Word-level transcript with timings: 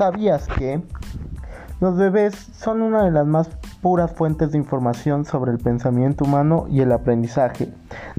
¿Sabías 0.00 0.46
que 0.46 0.80
los 1.78 1.98
bebés 1.98 2.34
son 2.34 2.80
una 2.80 3.04
de 3.04 3.10
las 3.10 3.26
más 3.26 3.50
puras 3.82 4.10
fuentes 4.10 4.50
de 4.50 4.56
información 4.56 5.26
sobre 5.26 5.52
el 5.52 5.58
pensamiento 5.58 6.24
humano 6.24 6.64
y 6.70 6.80
el 6.80 6.90
aprendizaje, 6.92 7.68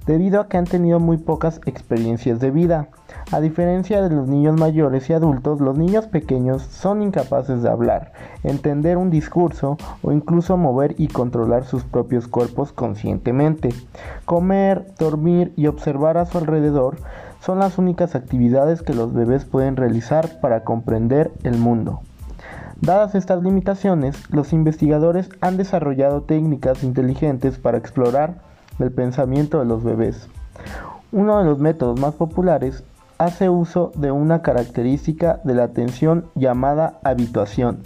debido 0.05 0.41
a 0.41 0.48
que 0.48 0.57
han 0.57 0.66
tenido 0.66 0.99
muy 0.99 1.17
pocas 1.17 1.59
experiencias 1.66 2.39
de 2.39 2.52
vida? 2.52 2.89
A 3.31 3.39
diferencia 3.39 4.04
de 4.04 4.16
los 4.16 4.27
niños 4.27 4.59
mayores 4.59 5.09
y 5.09 5.13
adultos, 5.13 5.59
los 5.59 5.75
niños 5.75 6.05
pequeños 6.05 6.62
son 6.62 7.02
incapaces 7.02 7.63
de 7.63 7.70
hablar, 7.70 8.13
entender 8.43 8.98
un 8.98 9.09
discurso 9.09 9.77
o 10.04 10.11
incluso 10.11 10.57
mover 10.57 10.93
y 11.00 11.07
controlar 11.07 11.63
sus 11.63 11.84
propios 11.84 12.27
cuerpos 12.27 12.71
conscientemente. 12.73 13.70
Comer, 14.25 14.93
dormir 15.00 15.52
y 15.55 15.66
observar 15.66 16.20
a 16.20 16.27
su 16.27 16.38
alrededor 16.38 16.98
son 17.41 17.59
las 17.59 17.77
únicas 17.77 18.16
actividades 18.16 18.81
que 18.81 18.94
los 18.94 19.13
bebés 19.13 19.45
pueden 19.45 19.76
realizar 19.76 20.40
para 20.40 20.63
comprender 20.63 21.32
el 21.44 21.58
mundo. 21.58 22.02
Dadas 22.80 23.13
estas 23.16 23.44
limitaciones, 23.44 24.30
los 24.32 24.54
investigadores 24.54 25.30
han 25.41 25.58
desarrollado 25.58 26.22
técnicas 26.22 26.84
inteligentes 26.84 27.58
para 27.58 27.77
explorar 27.77 28.35
el 28.80 28.91
pensamiento 28.91 29.59
de 29.59 29.66
los 29.66 29.84
bebés. 29.84 30.27
Uno 31.12 31.40
de 31.40 31.46
los 31.46 31.59
métodos 31.59 31.99
más 31.99 32.16
populares 32.16 32.84
hace 33.18 33.49
uso 33.49 33.91
de 33.96 34.12
una 34.12 34.41
característica 34.41 35.40
de 35.44 35.54
la 35.54 35.66
atención 35.66 36.26
llamada 36.34 36.99
habituación. 37.04 37.84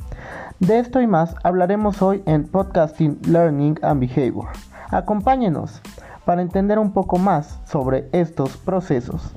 De 0.59 0.79
esto 0.79 1.01
y 1.01 1.07
más 1.07 1.35
hablaremos 1.43 2.01
hoy 2.01 2.23
en 2.25 2.45
Podcasting 2.45 3.19
Learning 3.27 3.77
and 3.81 3.99
Behavior. 3.99 4.47
Acompáñenos 4.91 5.81
para 6.25 6.41
entender 6.41 6.79
un 6.79 6.91
poco 6.91 7.17
más 7.17 7.59
sobre 7.65 8.09
estos 8.11 8.57
procesos. 8.57 9.31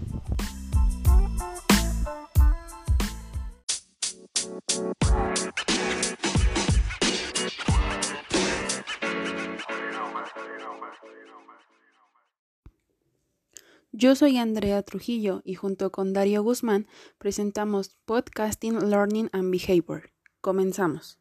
Yo 14.00 14.14
soy 14.14 14.38
Andrea 14.38 14.80
Trujillo 14.84 15.42
y 15.44 15.54
junto 15.56 15.90
con 15.90 16.12
Darío 16.12 16.44
Guzmán 16.44 16.86
presentamos 17.18 17.96
Podcasting 18.04 18.90
Learning 18.90 19.28
and 19.32 19.50
Behavior. 19.50 20.12
Comenzamos. 20.40 21.18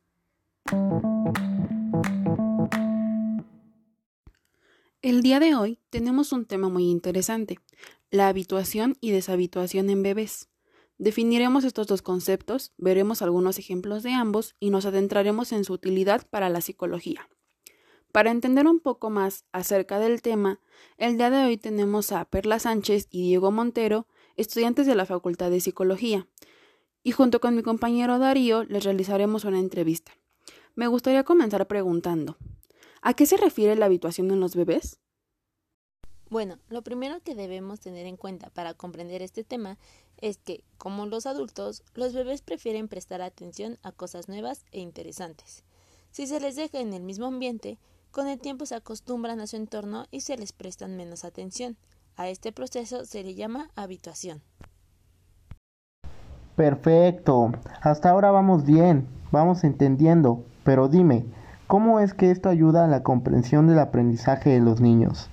El 5.07 5.21
día 5.21 5.39
de 5.39 5.55
hoy 5.55 5.79
tenemos 5.89 6.33
un 6.33 6.43
tema 6.43 6.67
muy 6.67 6.89
interesante, 6.89 7.59
la 8.11 8.27
habituación 8.27 8.97
y 8.99 9.11
deshabituación 9.11 9.89
en 9.89 10.03
bebés. 10.03 10.49
Definiremos 10.97 11.63
estos 11.63 11.87
dos 11.87 12.01
conceptos, 12.01 12.73
veremos 12.77 13.21
algunos 13.21 13.57
ejemplos 13.57 14.03
de 14.03 14.11
ambos 14.11 14.57
y 14.59 14.69
nos 14.69 14.85
adentraremos 14.85 15.53
en 15.53 15.63
su 15.63 15.71
utilidad 15.71 16.27
para 16.29 16.49
la 16.49 16.59
psicología. 16.59 17.29
Para 18.11 18.31
entender 18.31 18.67
un 18.67 18.81
poco 18.81 19.09
más 19.09 19.45
acerca 19.53 19.97
del 19.97 20.21
tema, 20.21 20.59
el 20.97 21.15
día 21.15 21.29
de 21.29 21.45
hoy 21.45 21.55
tenemos 21.55 22.11
a 22.11 22.25
Perla 22.25 22.59
Sánchez 22.59 23.07
y 23.09 23.21
Diego 23.29 23.49
Montero, 23.49 24.07
estudiantes 24.35 24.87
de 24.87 24.95
la 24.95 25.05
Facultad 25.05 25.49
de 25.51 25.61
Psicología, 25.61 26.27
y 27.01 27.11
junto 27.11 27.39
con 27.39 27.55
mi 27.55 27.63
compañero 27.63 28.19
Darío 28.19 28.65
les 28.65 28.83
realizaremos 28.83 29.45
una 29.45 29.59
entrevista. 29.59 30.11
Me 30.75 30.87
gustaría 30.87 31.23
comenzar 31.23 31.65
preguntando, 31.65 32.37
¿a 33.07 33.13
qué 33.13 33.25
se 33.25 33.37
refiere 33.37 33.77
la 33.77 33.85
habituación 33.85 34.29
en 34.31 34.41
los 34.41 34.53
bebés? 34.53 34.99
Bueno, 36.29 36.57
lo 36.67 36.81
primero 36.81 37.21
que 37.21 37.35
debemos 37.35 37.79
tener 37.79 38.05
en 38.05 38.17
cuenta 38.17 38.49
para 38.49 38.73
comprender 38.73 39.21
este 39.21 39.45
tema 39.45 39.77
es 40.17 40.37
que, 40.39 40.61
como 40.77 41.05
los 41.05 41.25
adultos, 41.25 41.83
los 41.93 42.13
bebés 42.13 42.41
prefieren 42.41 42.89
prestar 42.89 43.21
atención 43.21 43.77
a 43.81 43.93
cosas 43.93 44.27
nuevas 44.27 44.65
e 44.73 44.81
interesantes. 44.81 45.63
Si 46.11 46.27
se 46.27 46.41
les 46.41 46.57
deja 46.57 46.81
en 46.81 46.91
el 46.91 47.01
mismo 47.01 47.27
ambiente, 47.27 47.77
con 48.11 48.27
el 48.27 48.41
tiempo 48.41 48.65
se 48.65 48.75
acostumbran 48.75 49.39
a 49.39 49.47
su 49.47 49.55
entorno 49.55 50.05
y 50.11 50.19
se 50.19 50.35
les 50.35 50.51
prestan 50.51 50.97
menos 50.97 51.23
atención. 51.23 51.77
A 52.17 52.27
este 52.27 52.51
proceso 52.51 53.05
se 53.05 53.23
le 53.23 53.35
llama 53.35 53.71
habituación. 53.77 54.41
Perfecto. 56.57 57.53
Hasta 57.81 58.09
ahora 58.09 58.31
vamos 58.31 58.65
bien, 58.65 59.07
vamos 59.31 59.63
entendiendo. 59.63 60.43
Pero 60.65 60.89
dime, 60.89 61.25
¿cómo 61.67 61.99
es 61.99 62.13
que 62.13 62.31
esto 62.31 62.49
ayuda 62.49 62.85
a 62.85 62.87
la 62.87 63.03
comprensión 63.03 63.67
del 63.67 63.79
aprendizaje 63.79 64.49
de 64.49 64.59
los 64.59 64.81
niños? 64.81 65.29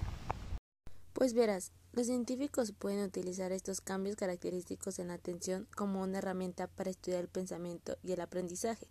Pues 1.12 1.34
verás, 1.34 1.72
los 1.92 2.06
científicos 2.06 2.72
pueden 2.72 3.04
utilizar 3.04 3.52
estos 3.52 3.80
cambios 3.80 4.16
característicos 4.16 4.98
en 4.98 5.08
la 5.08 5.14
atención 5.14 5.66
como 5.76 6.02
una 6.02 6.18
herramienta 6.18 6.66
para 6.66 6.90
estudiar 6.90 7.20
el 7.20 7.28
pensamiento 7.28 7.96
y 8.02 8.12
el 8.12 8.20
aprendizaje 8.20 8.88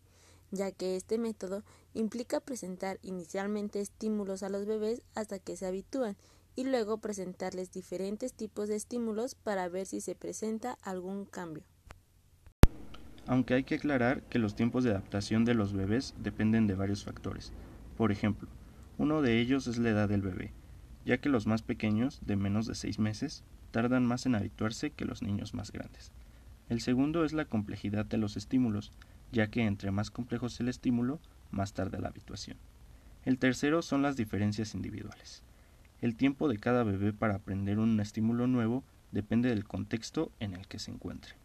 ya 0.54 0.72
que 0.72 0.96
este 0.96 1.18
método 1.18 1.64
implica 1.94 2.40
presentar 2.40 3.00
inicialmente 3.02 3.82
estímulos 3.82 4.44
a 4.44 4.50
los 4.50 4.66
bebés 4.66 5.02
hasta 5.16 5.40
que 5.40 5.58
se 5.58 5.66
habitúan 5.66 6.16
y 6.56 6.66
luego 6.66 7.00
presentarles 7.00 7.72
diferentes 7.72 8.34
tipos 8.34 8.70
de 8.70 8.76
estímulos 8.76 9.34
para 9.34 9.68
ver 9.68 9.88
si 9.88 10.00
se 10.00 10.14
presenta 10.14 10.78
algún 10.84 11.26
cambio. 11.26 11.64
Aunque 13.26 13.54
hay 13.54 13.64
que 13.64 13.76
aclarar 13.76 14.22
que 14.24 14.40
los 14.40 14.56
tiempos 14.56 14.84
de 14.84 14.92
adaptación 14.92 15.46
de 15.46 15.54
los 15.54 15.74
bebés 15.74 16.14
dependen 16.18 16.68
de 16.68 16.76
varios 16.76 17.06
factores. 17.06 17.54
Por 17.96 18.12
ejemplo, 18.12 18.50
uno 18.98 19.22
de 19.22 19.40
ellos 19.40 19.68
es 19.68 19.78
la 19.78 19.90
edad 19.90 20.10
del 20.10 20.22
bebé, 20.22 20.52
ya 21.06 21.18
que 21.18 21.30
los 21.30 21.48
más 21.48 21.62
pequeños, 21.62 22.20
de 22.26 22.36
menos 22.36 22.68
de 22.68 22.76
seis 22.76 23.00
meses, 23.00 23.44
tardan 23.72 24.06
más 24.06 24.26
en 24.26 24.36
habituarse 24.36 24.92
que 24.92 25.06
los 25.06 25.22
niños 25.22 25.54
más 25.54 25.72
grandes. 25.72 26.12
El 26.70 26.82
segundo 26.82 27.24
es 27.24 27.34
la 27.34 27.46
complejidad 27.46 28.06
de 28.06 28.18
los 28.18 28.38
estímulos, 28.38 28.92
ya 29.32 29.48
que 29.48 29.64
entre 29.64 29.92
más 29.92 30.12
complejo 30.12 30.48
es 30.48 30.60
el 30.60 30.68
estímulo, 30.68 31.20
más 31.50 31.74
tarda 31.74 32.00
la 32.00 32.10
habituación. 32.10 32.58
El 33.26 33.38
tercero 33.40 33.82
son 33.82 34.02
las 34.02 34.18
diferencias 34.18 34.76
individuales. 34.76 35.44
El 36.02 36.16
tiempo 36.16 36.50
de 36.50 36.58
cada 36.58 36.84
bebé 36.84 37.14
para 37.14 37.36
aprender 37.36 37.80
un 37.80 38.00
estímulo 38.00 38.48
nuevo 38.48 38.84
depende 39.12 39.50
del 39.50 39.64
contexto 39.64 40.32
en 40.40 40.54
el 40.54 40.68
que 40.68 40.80
se 40.80 40.92
encuentre. 40.92 41.43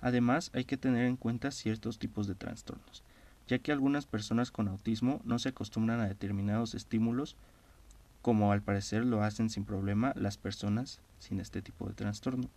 Además, 0.00 0.50
hay 0.54 0.64
que 0.64 0.76
tener 0.76 1.06
en 1.06 1.16
cuenta 1.16 1.50
ciertos 1.50 1.98
tipos 1.98 2.26
de 2.26 2.34
trastornos, 2.34 3.02
ya 3.46 3.58
que 3.58 3.72
algunas 3.72 4.06
personas 4.06 4.50
con 4.50 4.68
autismo 4.68 5.20
no 5.24 5.38
se 5.38 5.50
acostumbran 5.50 6.00
a 6.00 6.08
determinados 6.08 6.74
estímulos, 6.74 7.36
como 8.22 8.52
al 8.52 8.62
parecer 8.62 9.04
lo 9.04 9.22
hacen 9.22 9.50
sin 9.50 9.64
problema 9.64 10.12
las 10.16 10.36
personas 10.36 11.00
sin 11.18 11.40
este 11.40 11.62
tipo 11.62 11.88
de 11.88 11.94
trastorno. 11.94 12.48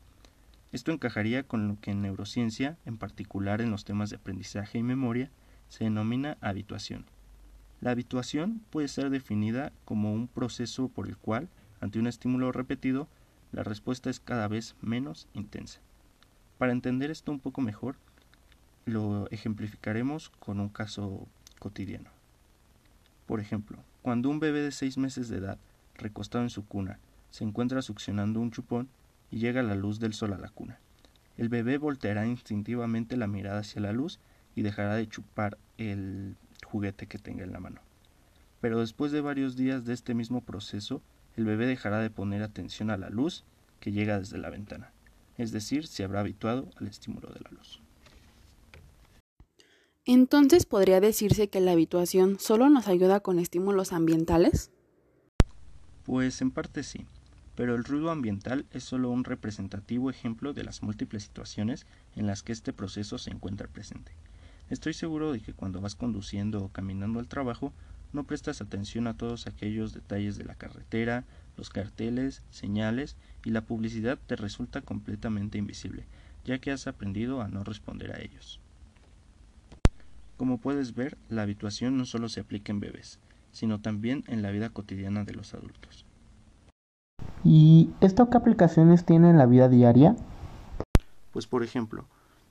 Esto 0.72 0.92
encajaría 0.92 1.44
con 1.44 1.68
lo 1.68 1.80
que 1.80 1.92
en 1.92 2.02
neurociencia, 2.02 2.78
en 2.86 2.98
particular 2.98 3.62
en 3.62 3.72
los 3.72 3.86
temas 3.86 4.10
de 4.10 4.18
aprendizaje 4.18 4.78
y 4.78 4.84
memoria, 4.84 5.32
se 5.68 5.86
denomina 5.86 6.38
habituación. 6.42 7.06
La 7.82 7.92
habituación 7.92 8.62
puede 8.70 8.88
ser 8.88 9.10
definida 9.10 9.72
como 9.86 10.14
un 10.14 10.28
proceso 10.28 10.90
por 10.90 11.08
el 11.08 11.18
cual, 11.18 11.50
ante 11.80 11.98
un 11.98 12.08
estímulo 12.08 12.52
repetido, 12.52 13.08
la 13.52 13.64
respuesta 13.64 14.10
es 14.10 14.20
cada 14.20 14.48
vez 14.48 14.76
menos 14.82 15.28
intensa. 15.34 15.80
Para 16.59 16.74
entender 16.74 17.09
esto 17.09 17.31
un 17.31 17.40
poco 17.40 17.62
mejor, 17.62 17.96
lo 18.86 19.30
ejemplificaremos 19.31 20.30
con 20.30 20.59
un 20.59 20.68
caso 20.68 21.25
cotidiano. 21.58 22.09
Por 23.25 23.40
ejemplo, 23.40 23.80
cuando 24.02 24.30
un 24.30 24.42
bebé 24.42 24.62
de 24.62 24.72
seis 24.72 24.98
meses 24.98 25.30
de 25.30 25.38
edad, 25.38 25.58
recostado 25.96 26.44
en 26.44 26.50
su 26.50 26.66
cuna, 26.66 27.00
se 27.31 27.46
encuentra 27.46 27.81
succionando 27.81 28.42
un 28.42 28.52
chupón, 28.52 28.90
y 29.31 29.40
llega 29.40 29.64
la 29.64 29.75
luz 29.75 30.00
del 30.00 30.14
sol 30.14 30.34
a 30.34 30.38
la 30.38 30.50
cuna. 30.50 30.80
El 31.38 31.48
bebé 31.48 31.78
volteará 31.78 32.25
instintivamente 32.25 33.16
la 33.16 33.28
mirada 33.28 33.59
hacia 33.59 33.81
la 33.81 33.94
luz 33.94 34.19
y 34.53 34.62
dejará 34.62 34.96
de 34.96 35.08
chupar 35.08 35.58
el 35.78 36.36
juguete 36.66 37.08
que 37.08 37.19
tenga 37.19 37.46
en 37.46 37.53
la 37.53 37.62
mano. 37.62 37.80
Pero 38.59 38.81
después 38.81 39.14
de 39.14 39.22
varios 39.22 39.56
días 39.56 39.86
de 39.86 39.94
este 39.94 40.14
mismo 40.14 40.42
proceso, 40.42 41.02
el 41.38 41.46
bebé 41.46 41.68
dejará 41.68 42.00
de 42.00 42.09
poner 42.09 42.44
atención 42.44 42.90
a 42.90 42.98
la 42.98 43.10
luz 43.10 43.45
que 43.80 43.94
llega 43.94 44.19
desde 44.19 44.38
la 44.38 44.50
ventana, 44.50 44.92
es 45.39 45.51
decir, 45.51 45.88
se 45.88 46.03
habrá 46.03 46.19
habituado 46.19 46.69
al 46.75 46.86
estímulo 46.86 47.30
de 47.30 47.39
la 47.39 47.50
luz. 47.50 47.81
Entonces, 50.06 50.68
¿podría 50.68 51.01
decirse 51.01 51.50
que 51.50 51.59
la 51.59 51.71
habituación 51.71 52.39
solo 52.39 52.69
nos 52.69 52.88
ayuda 52.88 53.21
con 53.21 53.39
estímulos 53.39 53.91
ambientales? 53.91 54.69
Pues 56.03 56.41
en 56.41 56.51
parte 56.51 56.83
sí 56.83 57.07
pero 57.59 57.75
el 57.75 57.83
ruido 57.83 58.09
ambiental 58.09 58.65
es 58.71 58.86
solo 58.86 59.09
un 59.09 59.25
representativo 59.25 60.09
ejemplo 60.09 60.53
de 60.53 60.63
las 60.63 60.81
múltiples 60.81 61.24
situaciones 61.24 61.86
en 62.15 62.25
las 62.25 62.41
que 62.41 62.53
este 62.53 62.71
proceso 62.71 63.18
se 63.18 63.31
encuentra 63.31 63.68
presente. 63.68 64.13
Estoy 64.69 64.94
seguro 64.94 65.33
de 65.33 65.41
que 65.41 65.51
cuando 65.51 65.81
vas 65.81 65.94
conduciendo 65.94 66.63
o 66.63 66.69
caminando 66.69 67.19
al 67.19 67.27
trabajo 67.27 67.74
no 68.14 68.24
prestas 68.24 68.62
atención 68.62 69.08
a 69.08 69.16
todos 69.16 69.48
aquellos 69.48 69.94
detalles 69.94 70.38
de 70.38 70.46
la 70.46 70.56
carretera, 70.56 71.26
los 71.58 71.70
carteles, 71.70 72.44
señales 72.50 73.18
y 73.44 73.52
la 73.52 73.62
publicidad 73.62 74.18
te 74.26 74.36
resulta 74.36 74.82
completamente 74.82 75.58
invisible, 75.58 76.06
ya 76.46 76.60
que 76.60 76.72
has 76.72 76.88
aprendido 76.88 77.42
a 77.42 77.48
no 77.48 77.64
responder 77.64 78.12
a 78.12 78.22
ellos. 78.22 78.60
Como 80.38 80.58
puedes 80.58 80.96
ver, 80.96 81.18
la 81.28 81.42
habituación 81.42 81.98
no 81.98 82.06
solo 82.06 82.30
se 82.30 82.40
aplica 82.40 82.72
en 82.72 82.80
bebés, 82.80 83.20
sino 83.52 83.82
también 83.82 84.24
en 84.28 84.42
la 84.42 84.52
vida 84.52 84.70
cotidiana 84.70 85.26
de 85.26 85.34
los 85.34 85.54
adultos. 85.54 86.06
¿Y 87.44 87.90
esto 88.02 88.30
qué 88.30 88.38
aplicaciones 88.38 89.06
tiene 89.06 89.30
en 89.30 89.38
la 89.38 89.46
vida 89.46 89.70
diaria? 89.70 90.16
Pues 91.32 91.48
por 91.48 91.64
ejemplo, 91.64 92.08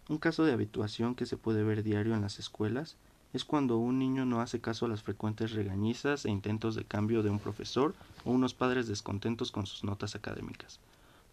Un 0.08 0.16
caso 0.16 0.46
de 0.46 0.52
habituación 0.52 1.14
que 1.14 1.26
se 1.26 1.36
puede 1.36 1.62
ver 1.62 1.82
diario 1.82 2.14
en 2.14 2.22
las 2.22 2.38
escuelas 2.38 2.96
es 3.32 3.44
cuando 3.44 3.76
un 3.76 3.98
niño 3.98 4.24
no 4.24 4.40
hace 4.40 4.60
caso 4.60 4.86
a 4.86 4.88
las 4.88 5.02
frecuentes 5.02 5.52
regañizas 5.52 6.24
e 6.24 6.30
intentos 6.30 6.74
de 6.74 6.84
cambio 6.84 7.22
de 7.22 7.30
un 7.30 7.38
profesor 7.38 7.94
o 8.24 8.30
unos 8.30 8.54
padres 8.54 8.88
descontentos 8.88 9.52
con 9.52 9.66
sus 9.66 9.84
notas 9.84 10.14
académicas. 10.14 10.80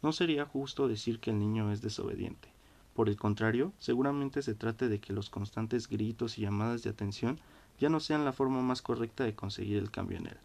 No 0.01 0.11
sería 0.11 0.45
justo 0.45 0.87
decir 0.87 1.19
que 1.19 1.31
el 1.31 1.39
niño 1.39 1.71
es 1.71 1.81
desobediente. 1.81 2.49
Por 2.93 3.09
el 3.09 3.15
contrario, 3.15 3.73
seguramente 3.79 4.41
se 4.41 4.55
trate 4.55 4.87
de 4.87 4.99
que 4.99 5.13
los 5.13 5.29
constantes 5.29 5.87
gritos 5.87 6.37
y 6.37 6.41
llamadas 6.41 6.83
de 6.83 6.89
atención 6.89 7.39
ya 7.79 7.89
no 7.89 7.99
sean 7.99 8.23
la 8.23 8.33
forma 8.33 8.61
más 8.61 8.81
correcta 8.81 9.23
de 9.23 9.35
conseguir 9.35 9.77
el 9.77 9.91
cambio 9.91 10.17
en 10.17 10.27
él, 10.27 10.37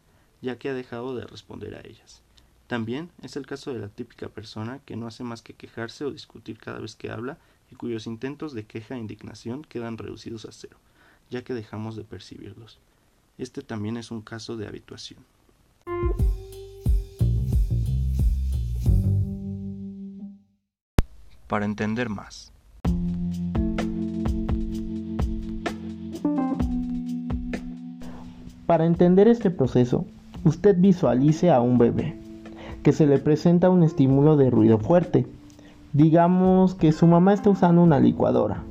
ya 0.42 0.58
que 0.58 0.68
ha 0.68 0.74
dejado 0.74 1.14
de 1.14 1.26
responder 1.26 1.74
a 1.74 1.86
ellas. 1.86 2.22
También 2.66 3.10
es 3.22 3.36
el 3.36 3.46
caso 3.46 3.72
de 3.72 3.80
la 3.80 3.88
típica 3.88 4.28
persona 4.28 4.80
que 4.84 4.96
no 4.96 5.06
hace 5.06 5.24
más 5.24 5.42
que 5.42 5.54
quejarse 5.54 6.04
o 6.04 6.12
discutir 6.12 6.58
cada 6.58 6.78
vez 6.78 6.94
que 6.94 7.10
habla 7.10 7.38
y 7.70 7.74
cuyos 7.74 8.06
intentos 8.06 8.52
de 8.52 8.64
queja 8.64 8.94
e 8.94 9.00
indignación 9.00 9.62
quedan 9.62 9.98
reducidos 9.98 10.44
a 10.44 10.52
cero, 10.52 10.76
ya 11.30 11.42
que 11.42 11.54
dejamos 11.54 11.96
de 11.96 12.04
percibirlos. 12.04 12.78
Este 13.38 13.62
también 13.62 13.96
es 13.96 14.10
un 14.10 14.20
caso 14.20 14.56
de 14.56 14.66
habituación. 14.66 15.20
Para 21.46 21.64
entender 21.64 22.08
más. 22.08 22.52
Para 28.66 28.86
entender 28.86 29.26
este 29.26 29.50
proceso, 29.50 30.04
usted 30.44 30.76
visualice 30.78 31.50
a 31.50 31.60
un 31.60 31.78
bebé 31.78 32.16
que 32.84 32.92
se 32.92 33.06
le 33.06 33.18
presenta 33.18 33.68
un 33.68 33.82
estímulo 33.82 34.36
de 34.36 34.50
ruido 34.50 34.78
fuerte. 34.78 35.26
Digamos 35.92 36.74
que 36.74 36.92
su 36.92 37.06
mamá 37.06 37.34
está 37.34 37.50
usando 37.50 37.82
una 37.82 37.98
licuadora. 37.98 38.62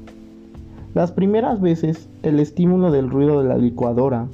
Las 0.95 1.11
primeras 1.11 1.61
veces 1.61 2.09
el 2.23 2.39
estímulo 2.39 2.91
del 2.91 3.11
ruido 3.11 3.41
de 3.41 3.47
la 3.47 3.57
licuadora 3.57 4.25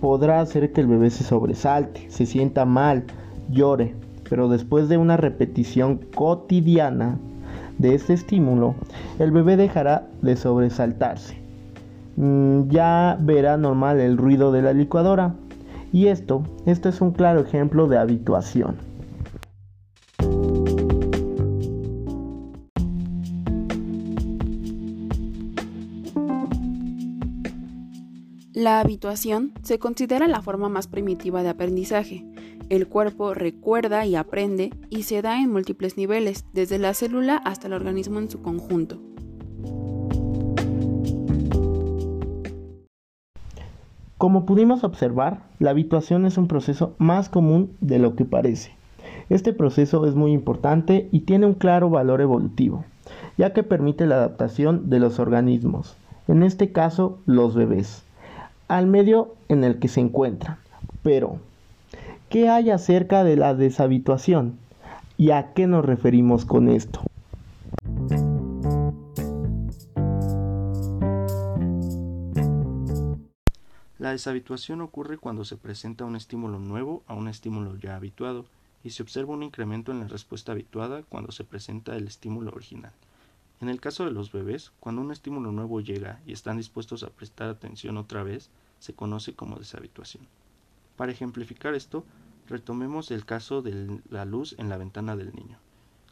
podrá 0.00 0.40
hacer 0.40 0.72
que 0.72 0.80
el 0.80 0.88
bebé 0.88 1.10
se 1.10 1.22
sobresalte, 1.22 2.10
se 2.10 2.26
sienta 2.26 2.64
mal, 2.64 3.04
llore, 3.50 3.94
pero 4.28 4.48
después 4.48 4.88
de 4.88 4.96
una 4.96 5.16
repetición 5.16 6.00
cotidiana 6.14 7.18
de 7.78 7.94
este 7.94 8.14
estímulo, 8.14 8.74
el 9.20 9.30
bebé 9.30 9.56
dejará 9.56 10.08
de 10.22 10.34
sobresaltarse. 10.34 11.36
Mm, 12.16 12.68
ya 12.68 13.16
verá 13.20 13.56
normal 13.56 14.00
el 14.00 14.16
ruido 14.16 14.50
de 14.50 14.62
la 14.62 14.72
licuadora 14.72 15.34
y 15.92 16.06
esto, 16.06 16.42
esto 16.66 16.88
es 16.88 17.00
un 17.00 17.12
claro 17.12 17.40
ejemplo 17.40 17.86
de 17.86 17.98
habituación. 17.98 18.89
La 28.60 28.78
habituación 28.78 29.52
se 29.62 29.78
considera 29.78 30.28
la 30.28 30.42
forma 30.42 30.68
más 30.68 30.86
primitiva 30.86 31.42
de 31.42 31.48
aprendizaje. 31.48 32.26
El 32.68 32.88
cuerpo 32.88 33.32
recuerda 33.32 34.04
y 34.04 34.16
aprende 34.16 34.70
y 34.90 35.04
se 35.04 35.22
da 35.22 35.40
en 35.40 35.50
múltiples 35.50 35.96
niveles, 35.96 36.44
desde 36.52 36.78
la 36.78 36.92
célula 36.92 37.38
hasta 37.38 37.68
el 37.68 37.72
organismo 37.72 38.18
en 38.18 38.28
su 38.28 38.42
conjunto. 38.42 39.00
Como 44.18 44.44
pudimos 44.44 44.84
observar, 44.84 45.40
la 45.58 45.70
habituación 45.70 46.26
es 46.26 46.36
un 46.36 46.46
proceso 46.46 46.94
más 46.98 47.30
común 47.30 47.70
de 47.80 47.98
lo 47.98 48.14
que 48.14 48.26
parece. 48.26 48.72
Este 49.30 49.54
proceso 49.54 50.06
es 50.06 50.14
muy 50.14 50.32
importante 50.32 51.08
y 51.12 51.20
tiene 51.20 51.46
un 51.46 51.54
claro 51.54 51.88
valor 51.88 52.20
evolutivo, 52.20 52.84
ya 53.38 53.54
que 53.54 53.62
permite 53.62 54.04
la 54.04 54.16
adaptación 54.16 54.90
de 54.90 54.98
los 54.98 55.18
organismos, 55.18 55.96
en 56.28 56.42
este 56.42 56.72
caso 56.72 57.20
los 57.24 57.54
bebés, 57.54 58.04
al 58.70 58.86
medio 58.86 59.34
en 59.48 59.64
el 59.64 59.80
que 59.80 59.88
se 59.88 59.98
encuentran. 59.98 60.56
Pero, 61.02 61.40
¿qué 62.28 62.48
hay 62.48 62.70
acerca 62.70 63.24
de 63.24 63.34
la 63.34 63.52
deshabituación? 63.52 64.58
¿Y 65.18 65.32
a 65.32 65.52
qué 65.54 65.66
nos 65.66 65.84
referimos 65.84 66.44
con 66.44 66.68
esto? 66.68 67.02
La 73.98 74.12
deshabituación 74.12 74.82
ocurre 74.82 75.18
cuando 75.18 75.44
se 75.44 75.56
presenta 75.56 76.04
un 76.04 76.14
estímulo 76.14 76.60
nuevo 76.60 77.02
a 77.08 77.14
un 77.14 77.26
estímulo 77.26 77.76
ya 77.76 77.96
habituado 77.96 78.44
y 78.84 78.90
se 78.90 79.02
observa 79.02 79.34
un 79.34 79.42
incremento 79.42 79.90
en 79.90 79.98
la 79.98 80.06
respuesta 80.06 80.52
habituada 80.52 81.02
cuando 81.02 81.32
se 81.32 81.42
presenta 81.42 81.96
el 81.96 82.06
estímulo 82.06 82.52
original. 82.52 82.92
En 83.60 83.68
el 83.68 83.78
caso 83.78 84.06
de 84.06 84.10
los 84.10 84.32
bebés, 84.32 84.72
cuando 84.80 85.02
un 85.02 85.12
estímulo 85.12 85.52
nuevo 85.52 85.82
llega 85.82 86.22
y 86.26 86.32
están 86.32 86.56
dispuestos 86.56 87.02
a 87.02 87.10
prestar 87.10 87.50
atención 87.50 87.98
otra 87.98 88.22
vez, 88.22 88.50
se 88.78 88.94
conoce 88.94 89.34
como 89.34 89.58
deshabituación. 89.58 90.26
Para 90.96 91.12
ejemplificar 91.12 91.74
esto, 91.74 92.04
retomemos 92.48 93.10
el 93.10 93.26
caso 93.26 93.60
de 93.60 94.00
la 94.08 94.24
luz 94.24 94.54
en 94.58 94.70
la 94.70 94.78
ventana 94.78 95.14
del 95.14 95.34
niño. 95.34 95.58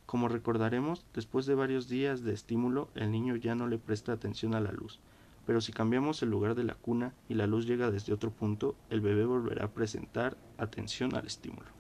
Como 0.05 0.29
recordaremos, 0.29 1.07
después 1.15 1.47
de 1.47 1.55
varios 1.55 1.89
días 1.89 2.23
de 2.23 2.35
estímulo, 2.35 2.91
el 2.95 3.11
niño 3.11 3.35
ya 3.37 3.55
no 3.55 3.67
le 3.67 3.79
presta 3.79 4.13
atención 4.13 4.55
a 4.55 4.61
la 4.61 4.73
luz, 4.73 5.01
pero 5.47 5.63
si 5.63 5.73
cambiamos 5.73 6.23
el 6.23 6.29
lugar 6.29 6.55
de 6.55 6.65
la 6.65 6.75
cuna 6.75 7.15
y 7.31 7.35
la 7.35 7.47
luz 7.47 7.67
llega 7.67 7.91
desde 7.91 8.13
otro 8.13 8.31
punto, 8.31 8.77
el 8.91 9.01
bebé 9.01 9.25
volverá 9.25 9.65
a 9.65 9.73
presentar 9.73 10.37
atención 10.59 11.15
al 11.15 11.27
estímulo. 11.27 11.78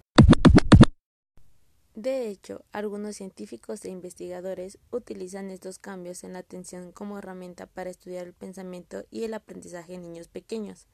De 2.08 2.26
hecho, 2.26 2.64
algunos 2.72 3.16
científicos 3.16 3.84
e 3.84 3.90
investigadores 3.90 4.78
utilizan 4.90 5.50
estos 5.50 5.78
cambios 5.78 6.24
en 6.24 6.32
la 6.32 6.38
atención 6.38 6.90
como 6.90 7.18
herramienta 7.18 7.66
para 7.66 7.90
estudiar 7.90 8.26
el 8.26 8.32
pensamiento 8.32 9.04
y 9.10 9.24
el 9.24 9.34
aprendizaje 9.34 9.92
en 9.92 10.04
niños 10.04 10.26
pequeños. 10.26 10.86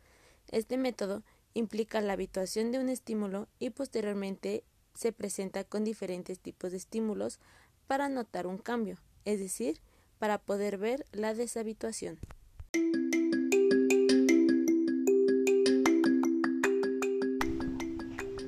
Este 0.51 0.77
método 0.77 1.23
implica 1.53 2.01
la 2.01 2.15
habituación 2.15 2.73
de 2.73 2.81
un 2.81 2.89
estímulo 2.89 3.47
y 3.61 3.71
posteriormente 3.71 4.65
se 4.95 5.13
presenta 5.13 5.63
con 5.63 5.85
diferentes 5.85 6.41
tipos 6.41 6.73
de 6.73 6.79
estímulos 6.79 7.39
para 7.87 8.09
notar 8.09 8.49
un 8.49 8.59
cambio, 8.59 8.99
es 9.25 9.39
decir, 9.39 9.81
para 10.19 10.39
poder 10.39 10.79
ver 10.79 11.07
la 11.13 11.33
deshabituación. 11.33 12.19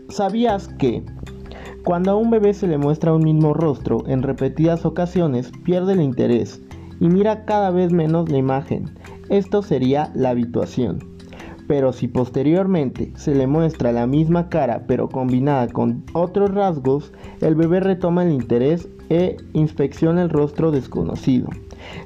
¿Sabías 0.08 0.66
que 0.80 1.04
cuando 1.86 2.10
a 2.10 2.16
un 2.16 2.30
bebé 2.30 2.52
se 2.52 2.66
le 2.66 2.78
muestra 2.78 3.14
un 3.14 3.22
mismo 3.22 3.54
rostro 3.54 4.02
en 4.08 4.24
repetidas 4.24 4.84
ocasiones 4.84 5.52
pierde 5.62 5.92
el 5.92 6.00
interés 6.00 6.60
y 6.98 7.06
mira 7.06 7.44
cada 7.44 7.70
vez 7.70 7.92
menos 7.92 8.28
la 8.28 8.38
imagen? 8.38 8.90
Esto 9.28 9.62
sería 9.62 10.10
la 10.12 10.30
habituación. 10.30 10.98
Pero 11.68 11.92
si 11.92 12.08
posteriormente 12.08 13.12
se 13.14 13.36
le 13.36 13.46
muestra 13.46 13.92
la 13.92 14.08
misma 14.08 14.48
cara 14.48 14.82
pero 14.88 15.08
combinada 15.08 15.68
con 15.68 16.02
otros 16.12 16.52
rasgos, 16.52 17.12
el 17.40 17.54
bebé 17.54 17.78
retoma 17.78 18.24
el 18.24 18.32
interés 18.32 18.88
e 19.08 19.36
inspecciona 19.52 20.22
el 20.22 20.30
rostro 20.30 20.72
desconocido. 20.72 21.50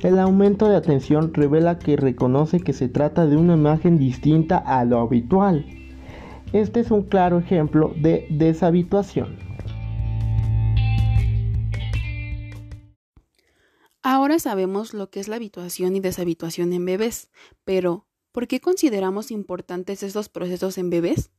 El 0.02 0.18
aumento 0.18 0.68
de 0.68 0.76
atención 0.76 1.32
revela 1.32 1.78
que 1.78 1.96
reconoce 1.96 2.60
que 2.60 2.74
se 2.74 2.90
trata 2.90 3.24
de 3.24 3.38
una 3.38 3.54
imagen 3.54 3.96
distinta 3.96 4.58
a 4.58 4.84
lo 4.84 4.98
habitual. 5.00 5.64
Este 6.52 6.80
es 6.80 6.90
un 6.90 7.04
claro 7.04 7.38
ejemplo 7.38 7.94
de 7.96 8.26
deshabituación. 8.28 9.49
Ahora 14.02 14.38
sabemos 14.38 14.94
lo 14.94 15.10
que 15.10 15.20
es 15.20 15.28
la 15.28 15.36
habituación 15.36 15.94
y 15.94 16.00
deshabituación 16.00 16.72
en 16.72 16.86
bebés, 16.86 17.28
pero 17.64 18.06
¿por 18.32 18.48
qué 18.48 18.58
consideramos 18.58 19.30
importantes 19.30 20.02
estos 20.02 20.30
procesos 20.30 20.78
en 20.78 20.88
bebés? 20.88 21.30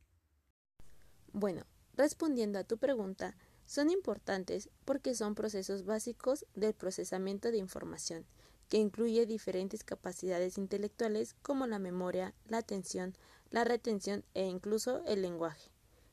Bueno, 1.32 1.64
respondiendo 1.96 2.60
a 2.60 2.64
tu 2.64 2.78
pregunta, 2.78 3.36
son 3.66 3.90
importantes 3.90 4.70
porque 4.84 5.16
son 5.16 5.34
procesos 5.34 5.84
básicos 5.84 6.46
del 6.54 6.72
procesamiento 6.72 7.50
de 7.50 7.58
información, 7.58 8.26
que 8.68 8.76
incluye 8.76 9.26
diferentes 9.26 9.82
capacidades 9.82 10.56
intelectuales 10.56 11.34
como 11.42 11.66
la 11.66 11.80
memoria, 11.80 12.32
la 12.46 12.58
atención, 12.58 13.16
la 13.50 13.64
retención 13.64 14.24
e 14.34 14.46
incluso 14.46 15.02
el 15.06 15.22
lenguaje, 15.22 15.72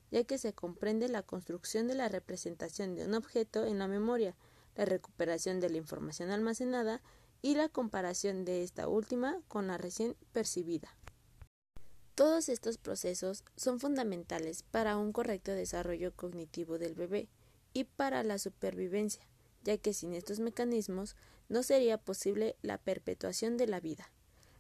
ya 0.10 0.24
que 0.24 0.40
se 0.40 0.54
comprende 0.54 1.10
la 1.10 1.22
construcción 1.22 1.88
de 1.88 1.94
la 1.94 2.10
representación 2.10 2.96
de 2.96 3.06
un 3.06 3.14
objeto 3.14 3.66
en 3.66 3.78
la 3.78 3.88
memoria, 3.88 4.36
la 4.80 4.86
recuperación 4.86 5.60
de 5.60 5.70
la 5.70 5.76
información 5.76 6.32
almacenada 6.32 7.02
y 7.42 7.56
la 7.56 7.68
comparación 7.68 8.46
de 8.46 8.64
esta 8.64 8.88
última 8.88 9.42
con 9.50 9.68
la 9.68 9.78
recién 9.78 10.16
percibida. 10.32 10.96
Todos 12.16 12.48
estos 12.48 12.78
procesos 12.78 13.44
son 13.58 13.82
fundamentales 13.82 14.64
para 14.64 14.96
un 14.96 15.12
correcto 15.12 15.52
desarrollo 15.52 16.16
cognitivo 16.16 16.78
del 16.78 16.96
bebé 16.96 17.28
y 17.74 17.84
para 17.84 18.24
la 18.24 18.38
supervivencia, 18.38 19.28
ya 19.66 19.78
que 19.78 19.94
sin 19.94 20.14
estos 20.14 20.40
mecanismos 20.40 21.18
no 21.50 21.62
sería 21.62 21.98
posible 21.98 22.56
la 22.62 22.78
perpetuación 22.78 23.58
de 23.58 23.68
la 23.68 23.82
vida. 23.82 24.10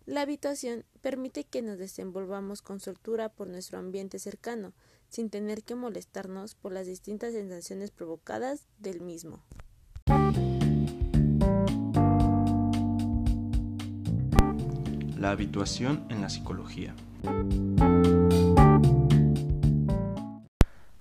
La 0.05 0.21
habitación 0.21 0.83
permite 0.99 1.45
que 1.45 1.61
nos 1.61 1.77
desenvolvamos 1.77 2.61
con 2.61 2.81
soltura 2.81 3.29
por 3.29 3.47
nuestro 3.47 3.79
ambiente 3.79 4.19
cercano, 4.19 4.73
sin 5.07 5.29
tener 5.29 5.63
que 5.63 5.75
molestarnos 5.75 6.55
por 6.55 6.73
las 6.73 6.87
distintas 6.87 7.31
sensaciones 7.31 7.91
provocadas 7.91 8.67
del 8.79 8.99
mismo. 8.99 9.45
La 15.19 15.31
habituación 15.31 16.05
en 16.07 16.21
la 16.21 16.29
psicología. 16.29 16.95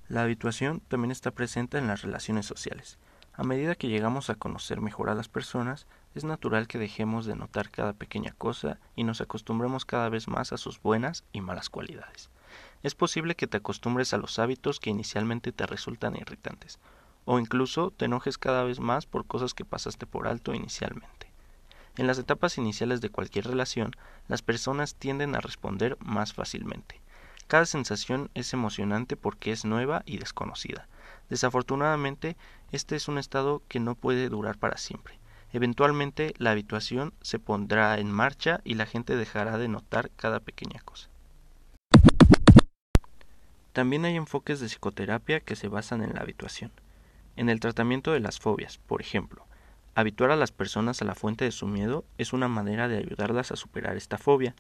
La 0.08 0.24
habituación 0.24 0.80
también 0.88 1.12
está 1.12 1.30
presente 1.30 1.78
en 1.78 1.86
las 1.86 2.02
relaciones 2.02 2.44
sociales. 2.44 2.98
A 3.32 3.44
medida 3.44 3.76
que 3.76 3.86
llegamos 3.86 4.28
a 4.28 4.34
conocer 4.34 4.80
mejor 4.80 5.08
a 5.08 5.14
las 5.14 5.28
personas, 5.28 5.86
es 6.16 6.24
natural 6.24 6.66
que 6.66 6.80
dejemos 6.80 7.26
de 7.26 7.36
notar 7.36 7.70
cada 7.70 7.92
pequeña 7.92 8.32
cosa 8.32 8.80
y 8.96 9.04
nos 9.04 9.20
acostumbremos 9.20 9.84
cada 9.84 10.08
vez 10.08 10.26
más 10.26 10.52
a 10.52 10.56
sus 10.56 10.82
buenas 10.82 11.22
y 11.32 11.40
malas 11.40 11.70
cualidades. 11.70 12.28
Es 12.82 12.96
posible 12.96 13.36
que 13.36 13.46
te 13.46 13.58
acostumbres 13.58 14.12
a 14.14 14.18
los 14.18 14.40
hábitos 14.40 14.80
que 14.80 14.90
inicialmente 14.90 15.52
te 15.52 15.64
resultan 15.64 16.16
irritantes, 16.16 16.80
o 17.24 17.38
incluso 17.38 17.92
te 17.92 18.06
enojes 18.06 18.36
cada 18.36 18.64
vez 18.64 18.80
más 18.80 19.06
por 19.06 19.26
cosas 19.28 19.54
que 19.54 19.64
pasaste 19.64 20.06
por 20.06 20.26
alto 20.26 20.54
inicialmente. 20.54 21.27
En 21.98 22.06
las 22.06 22.16
etapas 22.16 22.58
iniciales 22.58 23.00
de 23.00 23.10
cualquier 23.10 23.48
relación, 23.48 23.90
las 24.28 24.40
personas 24.40 24.94
tienden 24.94 25.34
a 25.34 25.40
responder 25.40 25.98
más 25.98 26.32
fácilmente. 26.32 27.00
Cada 27.48 27.66
sensación 27.66 28.30
es 28.34 28.52
emocionante 28.52 29.16
porque 29.16 29.50
es 29.50 29.64
nueva 29.64 30.04
y 30.06 30.18
desconocida. 30.18 30.86
Desafortunadamente, 31.28 32.36
este 32.70 32.94
es 32.94 33.08
un 33.08 33.18
estado 33.18 33.62
que 33.66 33.80
no 33.80 33.96
puede 33.96 34.28
durar 34.28 34.58
para 34.58 34.76
siempre. 34.76 35.18
Eventualmente 35.52 36.34
la 36.38 36.52
habituación 36.52 37.14
se 37.20 37.40
pondrá 37.40 37.98
en 37.98 38.12
marcha 38.12 38.60
y 38.62 38.74
la 38.74 38.86
gente 38.86 39.16
dejará 39.16 39.58
de 39.58 39.66
notar 39.66 40.10
cada 40.10 40.38
pequeña 40.38 40.80
cosa. 40.84 41.08
También 43.72 44.04
hay 44.04 44.14
enfoques 44.14 44.60
de 44.60 44.68
psicoterapia 44.68 45.40
que 45.40 45.56
se 45.56 45.66
basan 45.66 46.04
en 46.04 46.14
la 46.14 46.20
habituación. 46.20 46.70
En 47.34 47.48
el 47.48 47.58
tratamiento 47.58 48.12
de 48.12 48.20
las 48.20 48.38
fobias, 48.38 48.78
por 48.78 49.00
ejemplo, 49.00 49.47
habituar 49.94 50.30
a 50.30 50.36
las 50.36 50.52
personas 50.52 51.02
a 51.02 51.04
la 51.04 51.14
fuente 51.14 51.44
de 51.44 51.52
su 51.52 51.66
miedo 51.66 52.04
es 52.18 52.32
una 52.32 52.48
manera 52.48 52.88
de 52.88 52.98
ayudarlas 52.98 53.52
a 53.52 53.56
superar 53.56 53.96
esta 53.96 54.18
fobia. 54.18 54.54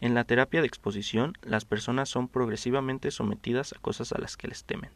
En 0.00 0.14
la 0.14 0.24
terapia 0.24 0.60
de 0.60 0.66
exposición, 0.66 1.34
las 1.42 1.64
personas 1.64 2.08
son 2.08 2.28
progresivamente 2.28 3.10
sometidas 3.10 3.72
a 3.72 3.78
cosas 3.80 4.12
a 4.12 4.18
las 4.20 4.36
que 4.36 4.48
les 4.48 4.64
temen. 4.64 4.90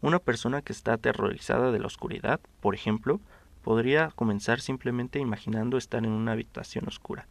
Una 0.00 0.18
persona 0.18 0.62
que 0.62 0.72
está 0.72 0.94
aterrorizada 0.94 1.72
de 1.72 1.78
la 1.78 1.86
oscuridad, 1.86 2.40
por 2.60 2.74
ejemplo, 2.74 3.20
podría 3.62 4.10
comenzar 4.14 4.60
simplemente 4.60 5.18
imaginando 5.18 5.76
estar 5.76 6.04
en 6.04 6.12
una 6.12 6.32
habitación 6.32 6.86
oscura. 6.86 7.26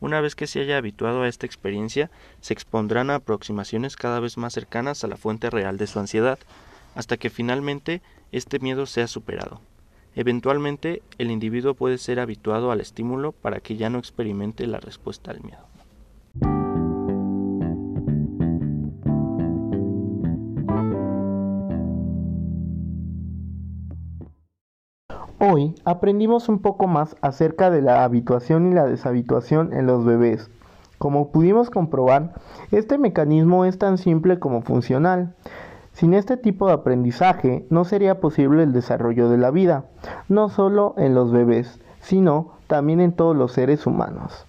Una 0.00 0.20
vez 0.20 0.34
que 0.34 0.46
se 0.46 0.60
haya 0.60 0.76
habituado 0.76 1.22
a 1.22 1.28
esta 1.28 1.46
experiencia, 1.46 2.10
se 2.40 2.52
expondrán 2.52 3.10
a 3.10 3.16
aproximaciones 3.16 3.96
cada 3.96 4.20
vez 4.20 4.36
más 4.36 4.52
cercanas 4.52 5.02
a 5.02 5.08
la 5.08 5.16
fuente 5.16 5.50
real 5.50 5.78
de 5.78 5.86
su 5.86 5.98
ansiedad, 5.98 6.38
hasta 6.94 7.16
que 7.16 7.30
finalmente 7.30 8.02
este 8.30 8.58
miedo 8.58 8.86
sea 8.86 9.06
superado. 9.06 9.60
Eventualmente, 10.16 11.02
el 11.18 11.30
individuo 11.30 11.74
puede 11.74 11.98
ser 11.98 12.20
habituado 12.20 12.70
al 12.70 12.80
estímulo 12.80 13.32
para 13.32 13.60
que 13.60 13.76
ya 13.76 13.90
no 13.90 13.98
experimente 13.98 14.66
la 14.66 14.78
respuesta 14.78 15.32
al 15.32 15.40
miedo. 15.42 15.64
Hoy 25.40 25.74
aprendimos 25.84 26.48
un 26.48 26.60
poco 26.60 26.86
más 26.86 27.16
acerca 27.20 27.70
de 27.70 27.82
la 27.82 28.04
habituación 28.04 28.70
y 28.70 28.74
la 28.74 28.86
deshabituación 28.86 29.74
en 29.74 29.86
los 29.86 30.04
bebés. 30.04 30.48
Como 30.98 31.32
pudimos 31.32 31.70
comprobar, 31.70 32.34
este 32.70 32.98
mecanismo 32.98 33.64
es 33.64 33.78
tan 33.78 33.98
simple 33.98 34.38
como 34.38 34.62
funcional. 34.62 35.34
Sin 35.94 36.12
este 36.12 36.36
tipo 36.36 36.66
de 36.66 36.72
aprendizaje 36.72 37.66
no 37.70 37.84
sería 37.84 38.18
posible 38.18 38.64
el 38.64 38.72
desarrollo 38.72 39.28
de 39.28 39.38
la 39.38 39.52
vida, 39.52 39.84
no 40.28 40.48
solo 40.48 40.94
en 40.98 41.14
los 41.14 41.30
bebés, 41.30 41.80
sino 42.00 42.54
también 42.66 43.00
en 43.00 43.12
todos 43.12 43.36
los 43.36 43.52
seres 43.52 43.86
humanos. 43.86 44.44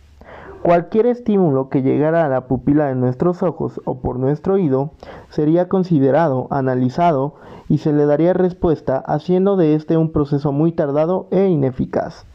Cualquier 0.64 1.06
estímulo 1.06 1.70
que 1.70 1.84
llegara 1.84 2.26
a 2.26 2.30
la 2.30 2.48
pupila 2.48 2.88
de 2.88 2.96
nuestros 2.96 3.44
ojos 3.44 3.80
o 3.86 4.00
por 4.00 4.18
nuestro 4.18 4.56
oído 4.56 4.94
sería 5.30 5.70
considerado, 5.70 6.48
analizado 6.50 7.36
y 7.70 7.78
se 7.78 7.94
le 7.94 8.08
daría 8.08 8.34
respuesta 8.34 8.98
haciendo 8.98 9.56
de 9.56 9.76
este 9.76 9.98
un 9.98 10.12
proceso 10.12 10.52
muy 10.52 10.72
tardado 10.72 11.28
e 11.30 11.46
ineficaz. 11.46 12.26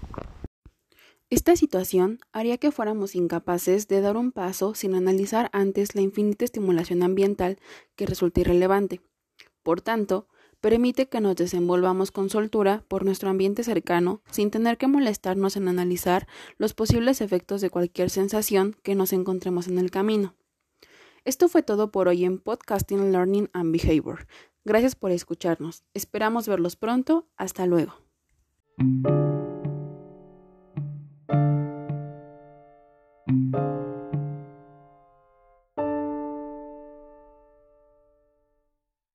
Esta 1.30 1.54
situación 1.54 2.18
haría 2.32 2.58
que 2.58 2.72
fuéramos 2.72 3.14
incapaces 3.14 3.87
de 3.87 4.00
dar 4.00 4.16
un 4.16 4.32
paso 4.32 4.75
sin 4.75 4.96
analizar 4.96 5.49
antes 5.52 5.94
la 5.94 6.00
infinita 6.00 6.44
estimulación 6.44 7.04
ambiental 7.04 7.60
que 7.94 8.04
resulta 8.04 8.40
irrelevante. 8.40 9.00
Por 9.62 9.80
tanto, 9.80 10.26
permite 10.60 11.08
que 11.08 11.20
nos 11.20 11.37
desenvolvamos 11.37 12.10
con 12.10 12.30
soltura 12.30 12.84
por 12.88 13.04
nuestro 13.04 13.30
ambiente 13.30 13.62
cercano 13.62 14.22
sin 14.28 14.50
tener 14.50 14.76
que 14.76 14.88
molestarnos 14.88 15.56
en 15.56 15.68
analizar 15.68 16.26
los 16.58 16.75
posibles 16.75 17.20
efectos 17.20 17.60
de 17.60 17.70
cualquier 17.70 18.10
sensación 18.10 18.75
que 18.82 18.96
nos 18.96 19.12
encontremos 19.12 19.68
en 19.68 19.78
el 19.78 19.92
camino. 19.92 20.34
Esto 21.25 21.49
fue 21.49 21.62
todo 21.62 21.92
por 21.92 22.08
hoy 22.08 22.25
en 22.25 22.40
Podcasting 22.40 23.12
Learning 23.12 23.50
and 23.52 23.70
Behavior. 23.70 24.26
Gracias 24.64 24.96
por 24.96 25.12
escucharnos. 25.12 25.84
Esperamos 25.94 26.49
verlos 26.49 26.75
pronto. 26.75 27.28
Hasta 27.37 27.66
luego. 27.66 27.94